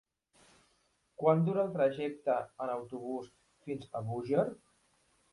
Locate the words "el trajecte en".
1.67-2.71